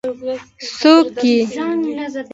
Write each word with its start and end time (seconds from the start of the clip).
څوک 0.77 1.15
يې؟ 1.29 1.39